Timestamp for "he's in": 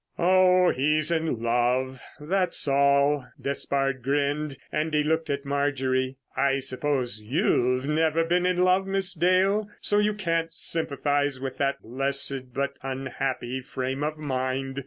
0.71-1.43